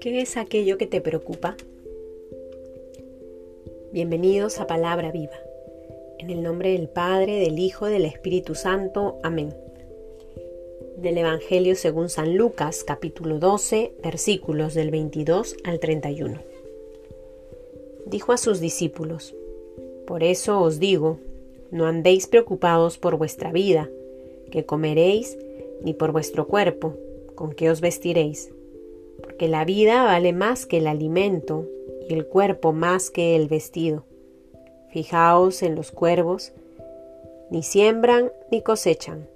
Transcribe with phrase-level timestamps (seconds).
[0.00, 1.56] ¿Qué es aquello que te preocupa?
[3.92, 5.38] Bienvenidos a Palabra Viva.
[6.18, 9.18] En el nombre del Padre, del Hijo, del Espíritu Santo.
[9.22, 9.54] Amén.
[10.96, 16.40] Del Evangelio según San Lucas, capítulo 12, versículos del 22 al 31.
[18.06, 19.34] Dijo a sus discípulos,
[20.06, 21.18] Por eso os digo,
[21.72, 23.90] no andéis preocupados por vuestra vida,
[24.52, 25.36] que comeréis,
[25.82, 26.94] ni por vuestro cuerpo,
[27.34, 28.52] con qué os vestiréis
[29.22, 31.66] porque la vida vale más que el alimento
[32.08, 34.04] y el cuerpo más que el vestido.
[34.90, 36.52] Fijaos en los cuervos,
[37.50, 39.28] ni siembran ni cosechan,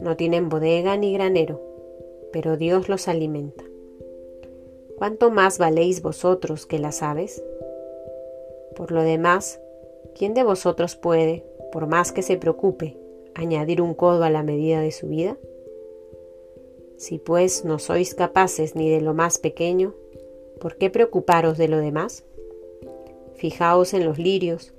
[0.00, 1.60] no tienen bodega ni granero,
[2.32, 3.64] pero Dios los alimenta.
[4.96, 7.42] ¿Cuánto más valéis vosotros que las aves?
[8.74, 9.60] Por lo demás,
[10.16, 12.96] ¿quién de vosotros puede, por más que se preocupe,
[13.34, 15.36] añadir un codo a la medida de su vida?
[16.96, 19.94] Si pues no sois capaces ni de lo más pequeño,
[20.60, 22.24] ¿por qué preocuparos de lo demás?
[23.34, 24.74] Fijaos en los lirios,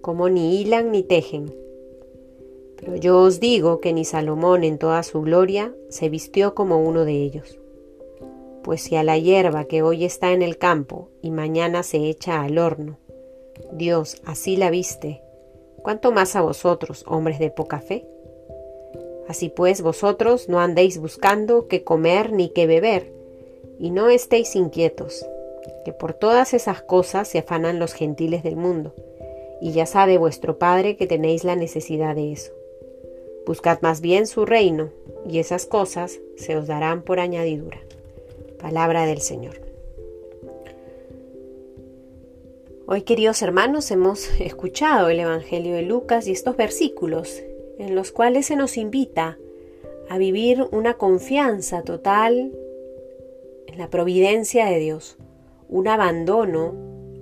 [0.00, 1.54] como ni hilan ni tejen.
[2.76, 7.04] Pero yo os digo que ni Salomón en toda su gloria se vistió como uno
[7.04, 7.58] de ellos.
[8.62, 12.42] Pues si a la hierba que hoy está en el campo y mañana se echa
[12.42, 12.98] al horno,
[13.72, 15.20] Dios así la viste,
[15.82, 18.06] ¿cuánto más a vosotros, hombres de poca fe?
[19.28, 23.12] Así pues vosotros no andéis buscando qué comer ni qué beber,
[23.78, 25.24] y no estéis inquietos,
[25.84, 28.92] que por todas esas cosas se afanan los gentiles del mundo,
[29.60, 32.52] y ya sabe vuestro Padre que tenéis la necesidad de eso.
[33.46, 34.90] Buscad más bien su reino,
[35.28, 37.78] y esas cosas se os darán por añadidura.
[38.58, 39.69] Palabra del Señor.
[42.92, 47.40] Hoy, queridos hermanos, hemos escuchado el Evangelio de Lucas y estos versículos
[47.78, 49.38] en los cuales se nos invita
[50.08, 52.50] a vivir una confianza total
[53.68, 55.18] en la providencia de Dios,
[55.68, 56.74] un abandono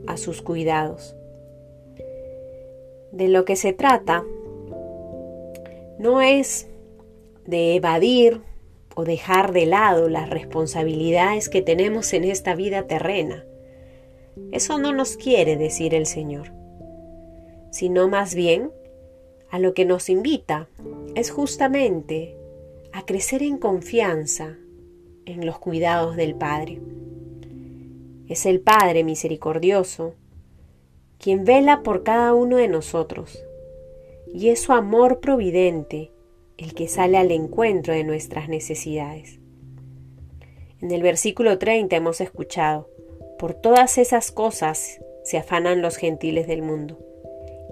[0.06, 1.14] a sus cuidados.
[3.12, 4.24] De lo que se trata
[5.98, 6.66] no es
[7.44, 8.40] de evadir
[8.94, 13.44] o dejar de lado las responsabilidades que tenemos en esta vida terrena.
[14.52, 16.52] Eso no nos quiere decir el Señor,
[17.70, 18.70] sino más bien
[19.50, 20.68] a lo que nos invita
[21.14, 22.36] es justamente
[22.92, 24.56] a crecer en confianza
[25.24, 26.80] en los cuidados del Padre.
[28.28, 30.14] Es el Padre misericordioso
[31.18, 33.42] quien vela por cada uno de nosotros
[34.32, 36.12] y es su amor providente
[36.56, 39.38] el que sale al encuentro de nuestras necesidades.
[40.80, 42.88] En el versículo 30 hemos escuchado,
[43.38, 46.98] por todas esas cosas se afanan los gentiles del mundo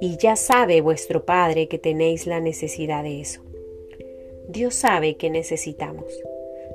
[0.00, 3.43] y ya sabe vuestro Padre que tenéis la necesidad de eso.
[4.49, 6.06] Dios sabe que necesitamos.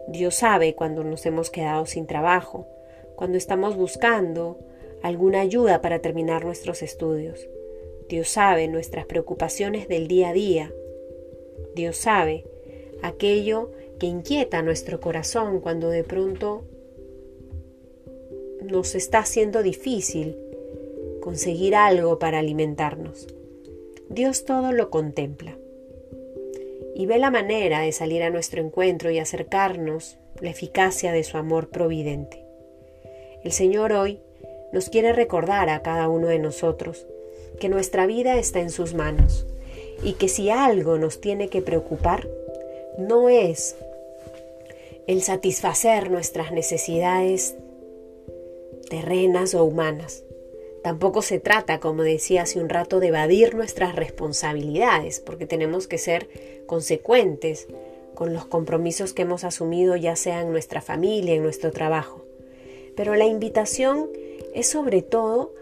[0.08, 2.68] Dios sabe cuando nos hemos quedado sin trabajo,
[3.16, 4.60] cuando estamos buscando
[5.04, 7.48] alguna ayuda para terminar nuestros estudios.
[8.10, 10.74] Dios sabe nuestras preocupaciones del día a día.
[11.76, 12.46] Dios sabe
[13.02, 16.66] aquello que inquieta nuestro corazón cuando de pronto
[18.72, 20.38] nos está haciendo difícil
[21.22, 23.28] conseguir algo para alimentarnos.
[24.10, 25.56] Dios todo lo contempla
[26.96, 31.38] y ve la manera de salir a nuestro encuentro y acercarnos la eficacia de su
[31.38, 32.46] amor providente.
[33.44, 34.20] El Señor hoy
[34.72, 37.08] nos quiere recordar a cada uno de nosotros
[37.60, 39.46] que nuestra vida está en sus manos
[40.04, 42.28] y que si algo nos tiene que preocupar,
[42.98, 43.76] no es
[45.08, 47.56] el satisfacer nuestras necesidades
[48.92, 50.26] terrenas o humanas,
[50.82, 56.00] Tampoco se trata, como decía hace un rato, de evadir nuestras responsabilidades, porque tenemos que
[56.00, 56.28] ser
[56.66, 57.68] consecuentes
[58.16, 62.26] con los compromisos que hemos asumido, ya sea en nuestra familia, en nuestro trabajo.
[62.96, 64.10] Pero la invitación
[64.56, 65.54] es sobre todo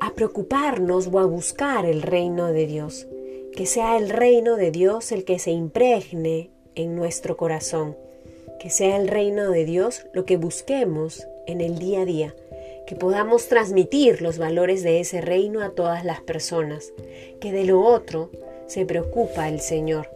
[0.00, 3.06] a preocuparnos o a buscar el reino de Dios,
[3.54, 7.96] que sea el reino de Dios el que se impregne en nuestro corazón,
[8.58, 12.34] que sea el reino de Dios lo que busquemos en el día a día
[12.88, 16.94] que podamos transmitir los valores de ese reino a todas las personas,
[17.38, 18.30] que de lo otro
[18.66, 20.08] se preocupa el Señor.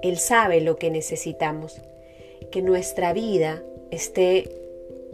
[0.00, 1.80] Él sabe lo que necesitamos,
[2.52, 4.48] que nuestra vida esté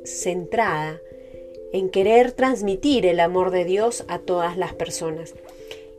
[0.04, 1.00] centrada
[1.72, 5.32] en querer transmitir el amor de Dios a todas las personas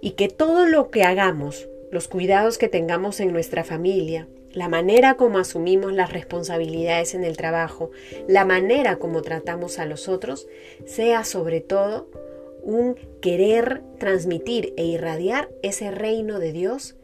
[0.01, 5.15] y que todo lo que hagamos, los cuidados que tengamos en nuestra familia, la manera
[5.15, 7.91] como asumimos las responsabilidades en el trabajo,
[8.27, 10.47] la manera como tratamos a los otros,
[10.85, 12.09] sea sobre todo
[12.63, 16.95] un querer transmitir e irradiar ese reino de Dios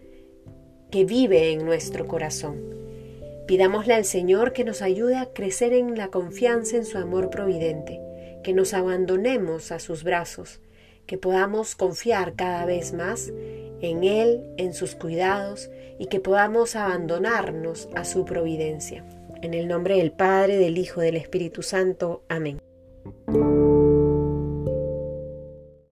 [0.91, 2.61] que vive en nuestro corazón.
[3.47, 7.99] Pidámosle al Señor que nos ayude a crecer en la confianza en su amor providente,
[8.43, 10.59] que nos abandonemos a sus brazos,
[11.05, 13.31] que podamos confiar cada vez más
[13.83, 15.69] en Él, en sus cuidados
[15.99, 19.03] y que podamos abandonarnos a su providencia.
[19.41, 22.23] En el nombre del Padre, del Hijo, del Espíritu Santo.
[22.29, 22.62] Amén.